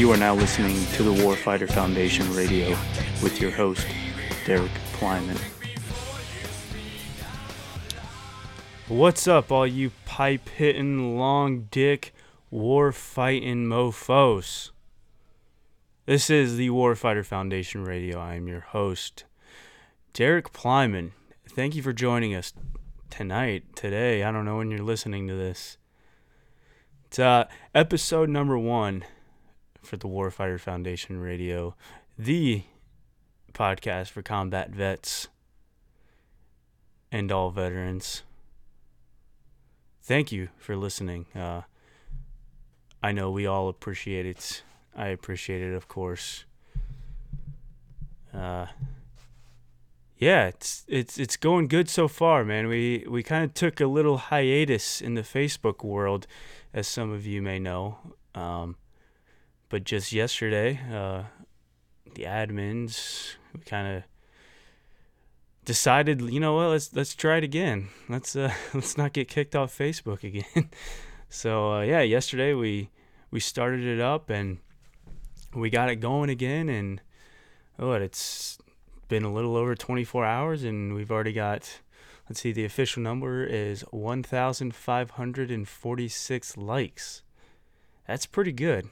[0.00, 2.70] You are now listening to the Warfighter Foundation Radio
[3.22, 3.86] with your host,
[4.46, 5.36] Derek Plyman.
[8.88, 12.14] What's up, all you pipe hitting, long dick,
[12.50, 14.70] war fighting mofos?
[16.06, 18.18] This is the Warfighter Foundation Radio.
[18.18, 19.24] I am your host,
[20.14, 21.10] Derek Plyman.
[21.46, 22.54] Thank you for joining us
[23.10, 24.24] tonight, today.
[24.24, 25.76] I don't know when you're listening to this.
[27.04, 29.04] It's uh, episode number one
[29.82, 31.74] for the Warfighter Foundation Radio,
[32.18, 32.64] the
[33.52, 35.28] podcast for combat vets
[37.10, 38.22] and all veterans.
[40.02, 41.26] Thank you for listening.
[41.34, 41.62] Uh,
[43.02, 44.62] I know we all appreciate it.
[44.94, 46.44] I appreciate it, of course.
[48.34, 48.66] Uh,
[50.16, 52.68] yeah, it's it's it's going good so far, man.
[52.68, 56.26] We we kind of took a little hiatus in the Facebook world,
[56.74, 57.98] as some of you may know.
[58.34, 58.76] Um,
[59.70, 61.22] but just yesterday, uh,
[62.14, 64.02] the admins we kind of
[65.64, 67.88] decided, you know what, let's let's try it again.
[68.08, 70.68] Let's uh, let's not get kicked off Facebook again.
[71.30, 72.90] so uh, yeah, yesterday we
[73.30, 74.58] we started it up and
[75.54, 77.00] we got it going again, and
[77.78, 78.58] oh, it's
[79.08, 81.80] been a little over 24 hours, and we've already got.
[82.28, 87.22] Let's see, the official number is 1,546 likes.
[88.06, 88.88] That's pretty good.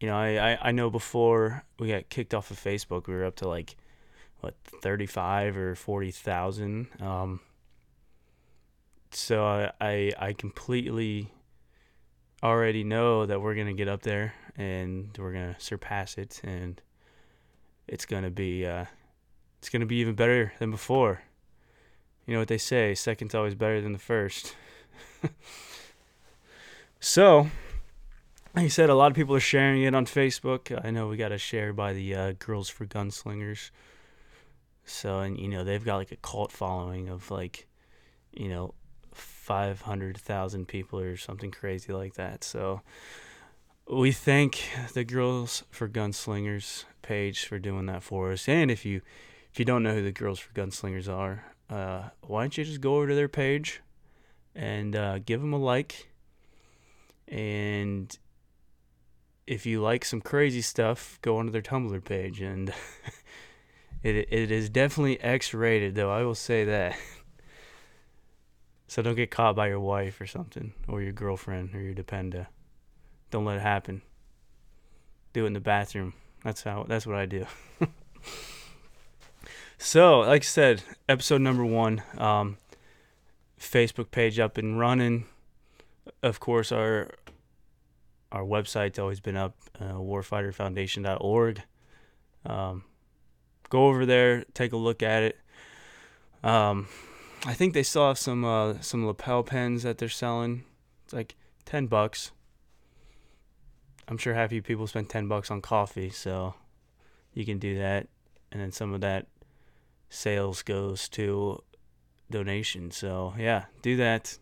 [0.00, 3.24] You know, I, I, I know before we got kicked off of Facebook, we were
[3.24, 3.76] up to like,
[4.40, 6.88] what, 35 or 40,000.
[7.00, 7.40] Um,
[9.10, 11.32] so I, I, I completely
[12.42, 16.40] already know that we're to get up there and we're to surpass it.
[16.44, 16.80] And
[17.88, 18.84] it's to be, uh,
[19.58, 21.22] it's to be even better than before.
[22.26, 24.54] You know what they say, second's always better than the first.
[27.00, 27.48] so,
[28.54, 30.78] like said, a lot of people are sharing it on Facebook.
[30.84, 33.70] I know we got a share by the uh, Girls for Gunslingers.
[34.84, 37.66] So, and you know, they've got like a cult following of like,
[38.32, 38.74] you know,
[39.12, 42.42] 500,000 people or something crazy like that.
[42.42, 42.80] So,
[43.90, 48.48] we thank the Girls for Gunslingers page for doing that for us.
[48.48, 49.00] And if you
[49.52, 52.80] if you don't know who the Girls for Gunslingers are, uh, why don't you just
[52.80, 53.80] go over to their page
[54.54, 56.08] and uh, give them a like.
[57.26, 58.16] And
[59.48, 62.42] if you like some crazy stuff, go onto their Tumblr page.
[62.42, 62.72] And
[64.02, 66.10] it it is definitely X rated, though.
[66.10, 66.96] I will say that.
[68.86, 72.46] so don't get caught by your wife or something, or your girlfriend, or your dependa.
[73.30, 74.02] Don't let it happen.
[75.32, 76.12] Do it in the bathroom.
[76.44, 76.84] That's how.
[76.86, 77.46] That's what I do.
[79.78, 82.02] so, like I said, episode number one.
[82.18, 82.58] Um,
[83.58, 85.24] Facebook page up and running.
[86.22, 87.10] Of course, our
[88.30, 91.62] our website's always been up, uh, warfighterfoundation.org.
[92.44, 92.84] Um,
[93.68, 95.38] go over there, take a look at it.
[96.42, 96.88] Um,
[97.44, 100.64] I think they still have some uh, some lapel pens that they're selling.
[101.04, 102.32] It's like ten bucks.
[104.06, 106.54] I'm sure happy people spend ten bucks on coffee, so
[107.32, 108.08] you can do that,
[108.52, 109.26] and then some of that
[110.10, 111.62] sales goes to
[112.30, 112.90] donation.
[112.90, 114.38] So yeah, do that.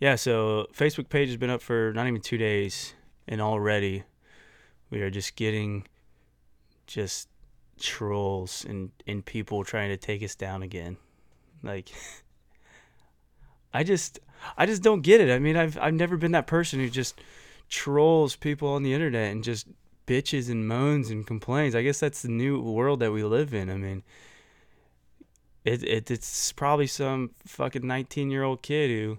[0.00, 2.94] Yeah, so Facebook page has been up for not even two days,
[3.28, 4.04] and already
[4.88, 5.86] we are just getting
[6.86, 7.28] just
[7.78, 10.96] trolls and and people trying to take us down again.
[11.62, 11.90] Like
[13.74, 14.18] I just
[14.56, 15.30] I just don't get it.
[15.30, 17.20] I mean, I've I've never been that person who just
[17.68, 19.68] trolls people on the internet and just
[20.06, 21.74] bitches and moans and complains.
[21.74, 23.68] I guess that's the new world that we live in.
[23.68, 24.02] I mean,
[25.62, 29.18] it, it it's probably some fucking 19-year-old kid who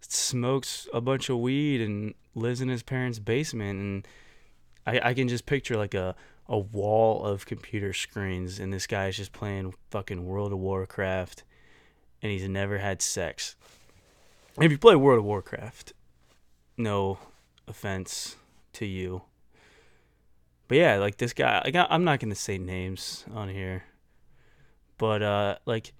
[0.00, 4.08] smokes a bunch of weed and lives in his parents' basement and
[4.86, 6.14] I I can just picture like a
[6.48, 11.42] a wall of computer screens and this guy is just playing fucking World of Warcraft
[12.22, 13.56] and he's never had sex.
[14.60, 15.92] If you play World of Warcraft,
[16.76, 17.18] no
[17.68, 18.36] offense
[18.74, 19.22] to you.
[20.68, 23.84] But yeah, like this guy, like I'm not gonna say names on here,
[24.98, 25.92] but uh, like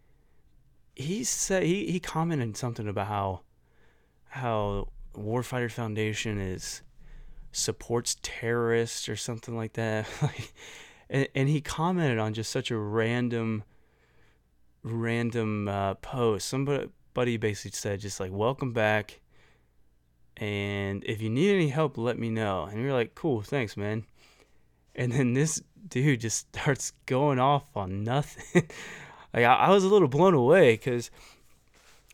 [0.95, 3.41] he said he he commented something about how
[4.29, 6.83] how Warfighter Foundation is
[7.53, 10.07] supports terrorists or something like that.
[11.11, 13.65] and, and he commented on just such a random
[14.83, 16.49] random uh, post.
[16.49, 19.21] Somebody basically said just like welcome back.
[20.37, 22.65] And if you need any help let me know.
[22.65, 23.43] And you're like cool.
[23.43, 24.05] Thanks man.
[24.95, 28.69] And then this dude just starts going off on nothing.
[29.35, 31.11] Like I, I was a little blown away because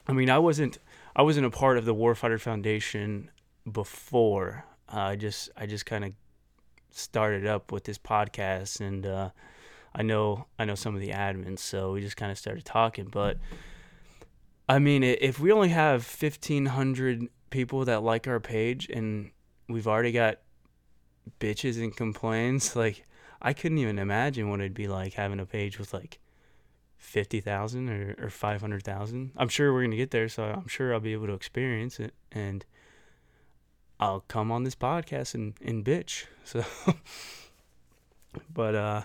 [0.08, 0.79] i mean i wasn't
[1.14, 3.31] i wasn't a part of the warfighter foundation
[3.70, 4.64] before.
[4.93, 6.12] Uh, I just I just kind of
[6.91, 9.31] started up with this podcast, and uh,
[9.94, 13.06] I know I know some of the admins, so we just kind of started talking.
[13.06, 13.38] But
[14.69, 19.31] I mean, if we only have fifteen hundred people that like our page, and
[19.69, 20.38] we've already got
[21.41, 23.05] bitches and complaints, like
[23.41, 26.19] I couldn't even imagine what it'd be like having a page with like
[27.03, 29.33] fifty thousand or, or five hundred thousand.
[29.37, 32.15] I'm sure we're gonna get there, so I'm sure I'll be able to experience it
[32.31, 32.65] and
[33.99, 36.25] I'll come on this podcast and, and bitch.
[36.45, 36.65] So
[38.53, 39.03] but uh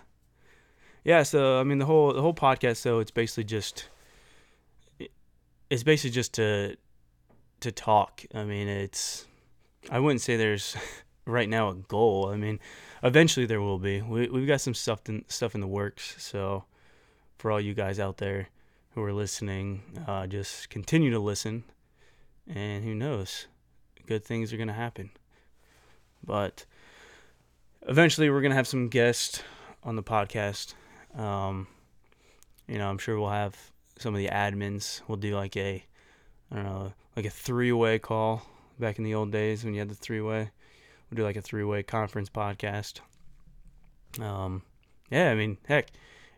[1.03, 3.89] yeah, so I mean the whole the whole podcast though it's basically just
[5.69, 6.77] it's basically just to
[7.59, 8.23] to talk.
[8.33, 9.25] I mean it's
[9.91, 10.77] I wouldn't say there's
[11.25, 12.29] right now a goal.
[12.31, 12.59] I mean
[13.03, 14.01] eventually there will be.
[14.01, 16.63] We we've got some stuff in, stuff in the works, so
[17.37, 18.49] for all you guys out there
[18.91, 21.63] who are listening, uh, just continue to listen,
[22.47, 23.47] and who knows,
[24.05, 25.11] good things are gonna happen.
[26.23, 26.65] But
[27.87, 29.43] eventually, we're gonna have some guests
[29.83, 30.73] on the podcast.
[31.15, 31.67] Um,
[32.67, 33.55] you know, I'm sure we'll have
[33.97, 35.01] some of the admins.
[35.07, 35.83] We'll do like a,
[36.51, 38.45] I don't know, like a three-way call
[38.79, 40.49] back in the old days when you had the three-way.
[41.09, 42.99] We'll do like a three-way conference podcast.
[44.19, 44.63] Um,
[45.09, 45.89] yeah, I mean, heck,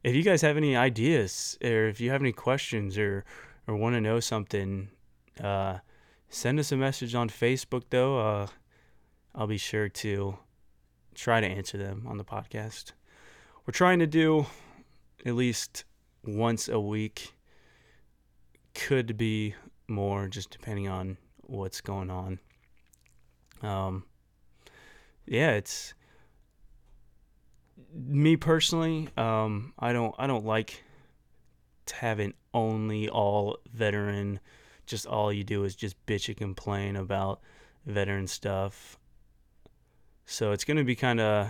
[0.03, 3.25] if you guys have any ideas or if you have any questions or
[3.67, 4.89] or want to know something,
[5.43, 5.77] uh,
[6.29, 8.19] send us a message on Facebook though.
[8.19, 8.47] Uh,
[9.35, 10.37] I'll be sure to
[11.13, 12.93] try to answer them on the podcast.
[13.65, 14.47] We're trying to do
[15.25, 15.83] at least
[16.23, 17.35] once a week.
[18.73, 19.55] Could be
[19.87, 22.39] more, just depending on what's going on.
[23.61, 24.05] Um,
[25.25, 25.93] yeah, it's
[27.93, 29.09] me personally.
[29.17, 30.83] Um, I don't I don't like
[31.91, 34.39] having only all veteran.
[34.85, 37.41] Just all you do is just bitch and complain about
[37.85, 38.97] veteran stuff.
[40.25, 41.49] So it's gonna be kind of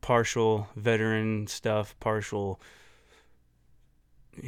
[0.00, 2.60] partial veteran stuff, partial.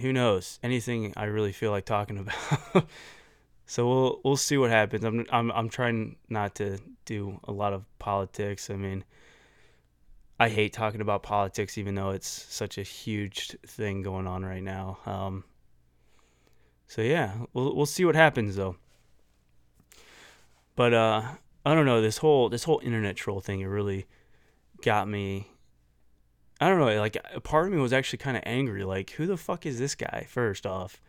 [0.00, 0.58] Who knows?
[0.62, 2.19] Anything I really feel like talking
[2.75, 2.87] about.
[3.66, 5.04] so we'll we'll see what happens.
[5.04, 8.69] I'm I'm I'm trying not to do a lot of politics.
[8.70, 9.04] I mean,
[10.38, 14.62] I hate talking about politics, even though it's such a huge thing going on right
[14.62, 14.98] now.
[15.06, 15.44] Um,
[16.86, 18.76] so yeah, we'll we'll see what happens though.
[20.74, 21.22] But uh,
[21.64, 23.60] I don't know this whole this whole internet troll thing.
[23.60, 24.06] It really
[24.82, 25.50] got me.
[26.60, 27.00] I don't know.
[27.00, 28.84] Like a part of me was actually kind of angry.
[28.84, 30.26] Like, who the fuck is this guy?
[30.28, 31.00] First off,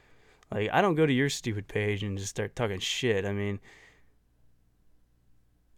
[0.52, 3.26] like I don't go to your stupid page and just start talking shit.
[3.26, 3.60] I mean,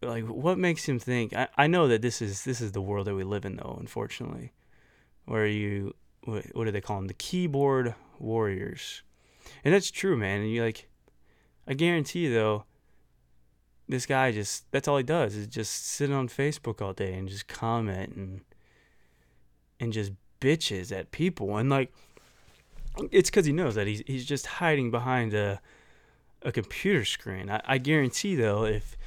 [0.02, 3.08] like what makes him think I, I know that this is this is the world
[3.08, 4.54] that we live in though unfortunately
[5.26, 5.94] where you
[6.24, 9.04] what, what do they call them the keyboard warriors.
[9.64, 10.88] And that's true man and you like
[11.68, 12.66] i guarantee you though
[13.88, 17.28] this guy just that's all he does is just sit on facebook all day and
[17.28, 18.42] just comment and
[19.80, 21.92] and just bitches at people and like
[23.12, 25.60] it's because he knows that he's, he's just hiding behind a
[26.42, 27.50] a computer screen.
[27.50, 28.98] I, I guarantee though if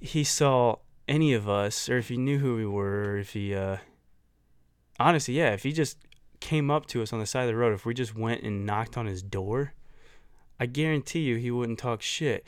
[0.00, 0.76] he saw
[1.06, 3.78] any of us, or if he knew who we were, if he, uh,
[4.98, 5.98] honestly, yeah, if he just
[6.40, 8.64] came up to us on the side of the road, if we just went and
[8.64, 9.74] knocked on his door,
[10.58, 12.46] I guarantee you he wouldn't talk shit.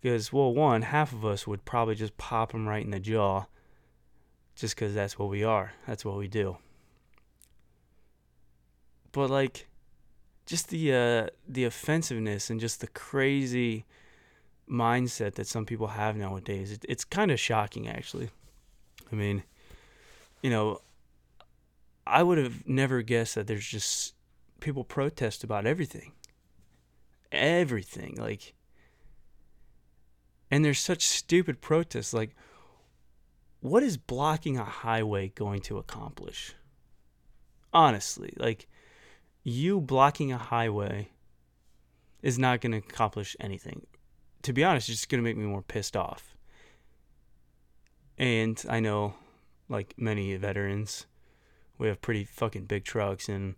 [0.00, 3.46] Because, well, one, half of us would probably just pop him right in the jaw
[4.54, 5.72] just because that's what we are.
[5.86, 6.58] That's what we do.
[9.12, 9.66] But, like,
[10.44, 13.86] just the, uh, the offensiveness and just the crazy
[14.70, 16.72] mindset that some people have nowadays.
[16.72, 18.30] It, it's kind of shocking, actually.
[19.10, 19.42] I mean,
[20.42, 20.80] you know,
[22.06, 24.14] I would have never guessed that there's just
[24.60, 26.12] people protest about everything.
[27.32, 28.16] Everything.
[28.16, 28.54] Like,
[30.50, 32.12] and there's such stupid protests.
[32.14, 32.34] Like,
[33.60, 36.54] what is blocking a highway going to accomplish?
[37.72, 38.68] Honestly, like,
[39.42, 41.08] you blocking a highway
[42.22, 43.86] is not going to accomplish anything
[44.44, 46.36] to be honest, it's just going to make me more pissed off.
[48.18, 49.14] And I know,
[49.68, 51.06] like many veterans,
[51.78, 53.56] we have pretty fucking big trucks, and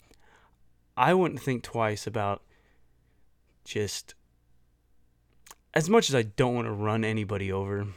[0.96, 2.42] I wouldn't think twice about
[3.64, 4.14] just
[5.74, 7.88] as much as I don't want to run anybody over.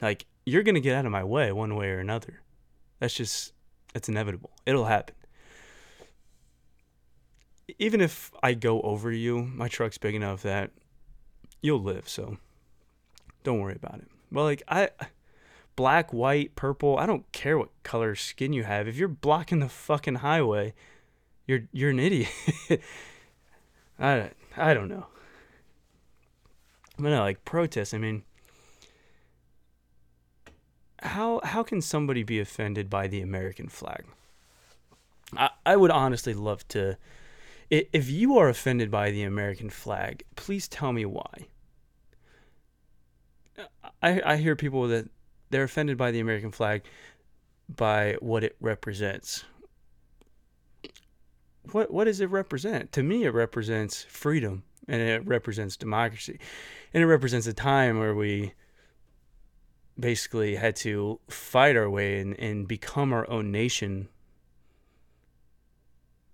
[0.00, 2.40] Like, you're going to get out of my way one way or another.
[3.00, 3.52] That's just,
[3.94, 4.50] it's inevitable.
[4.64, 5.16] It'll happen.
[7.78, 10.70] Even if I go over you, my truck's big enough that
[11.64, 12.36] you'll live, so
[13.42, 14.08] don't worry about it.
[14.30, 14.90] Well, like I
[15.76, 18.86] black, white, purple, I don't care what color skin you have.
[18.86, 20.74] If you're blocking the fucking highway,
[21.46, 22.28] you're you're an idiot.
[23.98, 25.06] I I don't know.
[26.98, 27.94] But no, like protest.
[27.94, 28.24] I mean,
[31.00, 34.04] how how can somebody be offended by the American flag?
[35.34, 36.98] I, I would honestly love to
[37.70, 41.46] if you are offended by the American flag, please tell me why.
[44.04, 45.08] I I hear people that
[45.50, 46.82] they're offended by the American flag
[47.68, 49.44] by what it represents.
[51.72, 52.92] What what does it represent?
[52.92, 56.38] To me it represents freedom and it represents democracy.
[56.92, 58.52] And it represents a time where we
[59.98, 64.08] basically had to fight our way and, and become our own nation.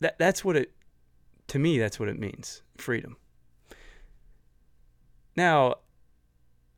[0.01, 0.73] That that's what it
[1.49, 2.63] to me that's what it means.
[2.77, 3.17] Freedom.
[5.37, 5.77] Now,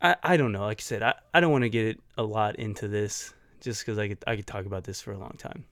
[0.03, 0.65] I, I don't know.
[0.65, 3.97] Like I said, I, I don't want to get a lot into this just because
[3.97, 5.65] I could I could talk about this for a long time.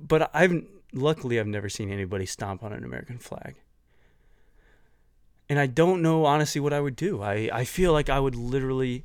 [0.00, 3.56] But I've luckily I've never seen anybody stomp on an American flag.
[5.48, 7.20] And I don't know honestly what I would do.
[7.20, 9.04] I, I feel like I would literally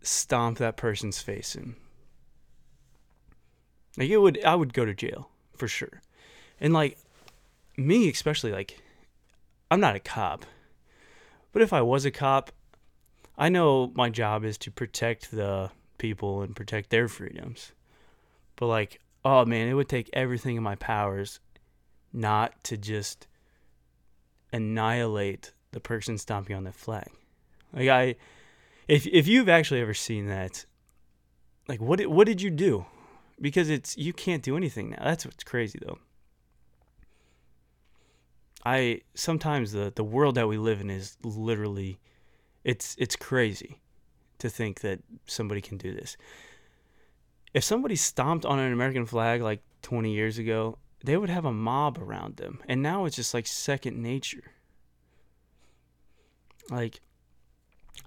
[0.00, 1.76] stomp that person's face in.
[3.98, 6.00] Like it would I would go to jail for sure.
[6.60, 6.98] And like
[7.76, 8.80] me especially like
[9.70, 10.46] I'm not a cop.
[11.52, 12.52] But if I was a cop,
[13.36, 17.72] I know my job is to protect the people and protect their freedoms.
[18.56, 21.40] But like, oh man, it would take everything in my powers
[22.12, 23.26] not to just
[24.52, 27.10] annihilate the person stomping on the flag.
[27.72, 28.16] Like I
[28.86, 30.64] if if you've actually ever seen that
[31.68, 32.86] like what what did you do?
[33.40, 35.04] Because it's you can't do anything now.
[35.04, 35.98] That's what's crazy though.
[38.64, 42.00] I sometimes the the world that we live in is literally
[42.64, 43.80] it's it's crazy
[44.38, 46.16] to think that somebody can do this.
[47.54, 51.52] If somebody stomped on an American flag like 20 years ago, they would have a
[51.52, 52.60] mob around them.
[52.68, 54.52] And now it's just like second nature.
[56.70, 57.00] Like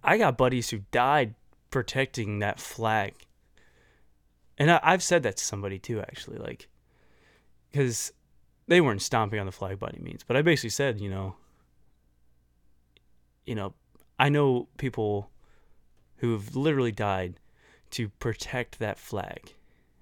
[0.03, 1.35] I got buddies who died
[1.69, 3.13] protecting that flag.
[4.57, 6.67] And I, have said that to somebody too, actually, like,
[7.71, 8.13] because
[8.71, 11.35] they weren't stomping on the flag by any means, but I basically said, you know,
[13.45, 13.73] you know,
[14.17, 15.29] I know people
[16.17, 17.33] who've literally died
[17.89, 19.55] to protect that flag,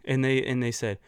[0.06, 1.00] and they and they said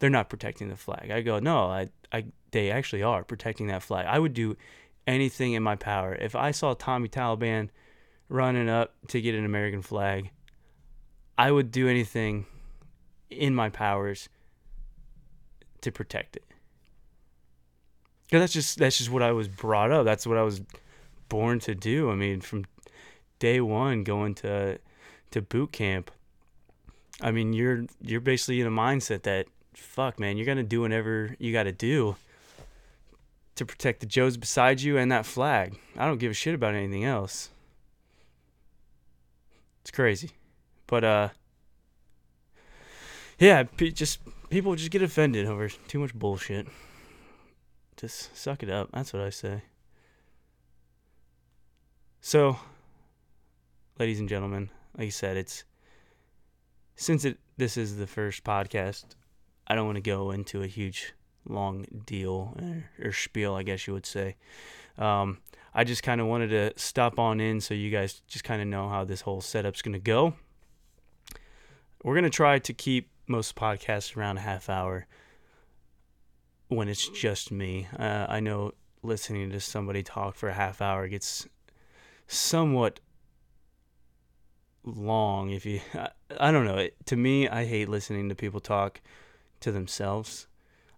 [0.00, 1.12] they're not protecting the flag.
[1.12, 4.06] I go, no, I, I, they actually are protecting that flag.
[4.08, 4.56] I would do
[5.06, 7.68] anything in my power if I saw Tommy Taliban
[8.28, 10.30] running up to get an American flag.
[11.38, 12.46] I would do anything
[13.30, 14.28] in my powers
[15.82, 16.44] to protect it.
[18.30, 20.04] Cause that's just that's just what I was brought up.
[20.04, 20.62] That's what I was
[21.28, 22.10] born to do.
[22.10, 22.64] I mean, from
[23.38, 24.78] day one going to
[25.32, 26.10] to boot camp.
[27.20, 31.36] I mean, you're you're basically in a mindset that fuck, man, you're gonna do whatever
[31.38, 32.16] you got to do
[33.56, 35.78] to protect the Joes beside you and that flag.
[35.96, 37.50] I don't give a shit about anything else.
[39.82, 40.30] It's crazy,
[40.86, 41.28] but uh,
[43.38, 46.66] yeah, just people just get offended over too much bullshit
[48.04, 48.90] just suck it up.
[48.92, 49.62] That's what I say.
[52.20, 52.58] So,
[53.98, 54.68] ladies and gentlemen,
[54.98, 55.64] like I said, it's
[56.96, 59.04] since it this is the first podcast,
[59.66, 61.14] I don't want to go into a huge
[61.48, 64.36] long deal or, or spiel, I guess you would say.
[64.98, 65.38] Um,
[65.72, 68.68] I just kind of wanted to stop on in so you guys just kind of
[68.68, 70.34] know how this whole setup's going to go.
[72.02, 75.06] We're going to try to keep most podcasts around a half hour
[76.68, 77.88] when it's just me.
[77.98, 81.46] Uh, I know listening to somebody talk for a half hour gets
[82.26, 83.00] somewhat
[84.82, 86.78] long if you I, I don't know.
[86.78, 89.00] It, to me I hate listening to people talk
[89.60, 90.46] to themselves.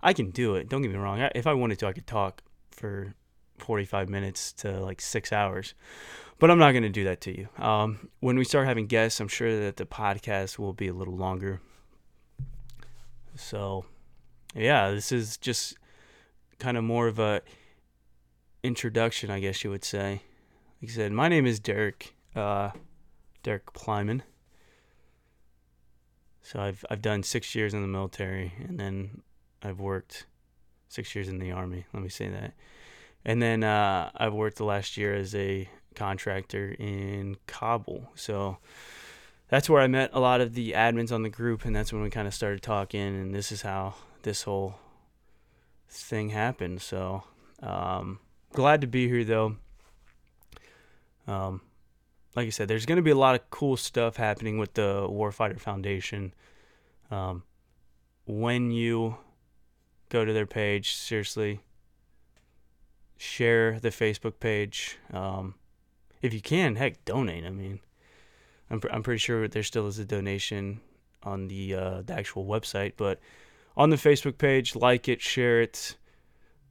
[0.03, 1.21] I can do it don't get me wrong.
[1.21, 3.15] I, if I wanted to I could talk for
[3.59, 5.75] 45 minutes to like 6 hours
[6.39, 7.49] but I'm not going to do that to you.
[7.57, 11.17] Um, when we start having guests I'm sure that the podcast will be a little
[11.17, 11.61] longer.
[13.35, 13.87] So
[14.57, 15.77] yeah, this is just
[16.59, 17.43] kind of more of a
[18.63, 20.23] introduction, I guess you would say.
[20.83, 22.71] Like I said, my name is Derek, uh,
[23.43, 24.23] Derek Plyman.
[26.43, 29.23] So I've I've done six years in the military, and then
[29.63, 30.27] I've worked
[30.89, 31.87] six years in the army.
[31.93, 32.55] Let me say that,
[33.25, 38.11] and then uh, I've worked the last year as a contractor in Kabul.
[38.15, 38.59] So
[39.49, 42.03] that's where I met a lot of the admins on the group, and that's when
[42.03, 43.01] we kind of started talking.
[43.01, 43.95] And this is how
[44.27, 44.75] this whole
[45.89, 46.83] thing happened.
[46.83, 47.23] So
[47.63, 48.19] um,
[48.53, 49.57] glad to be here though.
[51.29, 51.61] Um,
[52.35, 55.07] like I said, there's going to be a lot of cool stuff happening with the
[55.09, 56.35] Warfighter Foundation.
[57.09, 57.45] Um,
[58.27, 59.17] when you
[60.09, 61.61] go to their page, seriously,
[63.17, 64.99] share the Facebook page.
[65.13, 65.55] Um,
[66.21, 67.45] if you can, heck, donate.
[67.45, 67.79] I mean,
[68.71, 70.81] I'm pr- I'm pretty sure there still is a donation
[71.23, 73.21] on the uh, the actual website, but
[73.77, 75.97] on the Facebook page, like it, share it,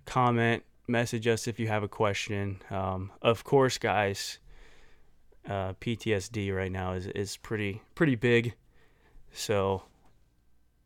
[0.05, 2.61] comment, message us if you have a question.
[2.69, 4.39] Um, of course, guys,
[5.47, 8.55] uh, PTSD right now is is pretty pretty big,
[9.31, 9.83] so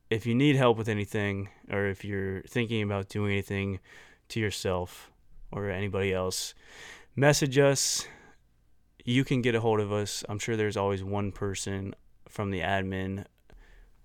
[0.10, 3.80] if you need help with anything or if you're thinking about doing anything
[4.28, 5.12] to yourself
[5.52, 6.54] or anybody else,
[7.16, 8.06] message us.
[9.06, 10.24] You can get a hold of us.
[10.28, 11.96] I'm sure there's always one person
[12.28, 13.26] from the admin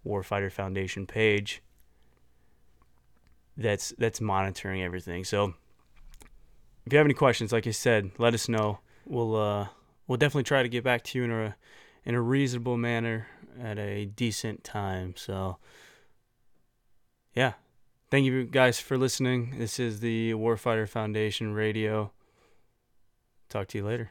[0.07, 1.63] Warfighter Foundation page
[3.57, 5.25] that's that's monitoring everything.
[5.25, 5.55] So
[6.87, 8.79] if you have any questions, like I said, let us know.
[9.07, 9.69] We'll uh,
[10.07, 11.57] we'll definitely try to get back to you in a
[12.05, 13.27] in a reasonable manner
[13.61, 15.15] at a decent time.
[15.17, 15.59] So
[17.35, 17.55] yeah.
[18.11, 19.59] Thank you guys for listening.
[19.59, 22.13] This is the Warfighter Foundation Radio.
[23.49, 24.11] Talk to you later.